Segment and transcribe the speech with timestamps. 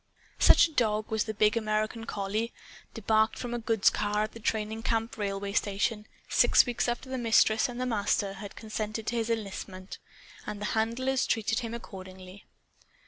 [0.39, 2.53] Such a dog was the big American collie,
[2.95, 7.19] debarked from a goods car at the training camp railway station, six weeks after the
[7.19, 9.99] Mistress and the Master had consented to his enlistment.
[10.47, 12.47] And the handlers treated him accordingly.